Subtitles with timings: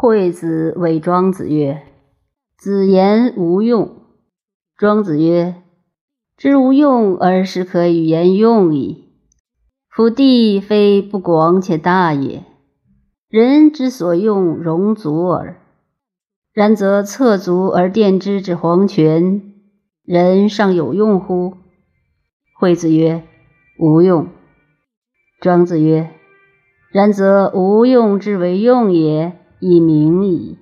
[0.00, 1.82] 惠子谓庄子曰
[2.56, 3.96] ：“子言无用。”
[4.78, 5.56] 庄子曰
[6.38, 9.08] ：“知无用而实可与言用矣。
[9.90, 12.44] 夫地非不广且大也，
[13.28, 15.60] 人之所用容足耳。
[16.52, 19.52] 然则侧足而垫之之黄泉，
[20.04, 21.56] 人尚有用乎？”
[22.56, 23.24] 惠子曰
[23.80, 24.28] ：“无用。”
[25.42, 26.12] 庄子曰
[26.94, 30.56] ：“然则无用之为用也，以明矣。”